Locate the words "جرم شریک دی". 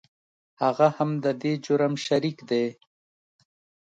1.65-2.65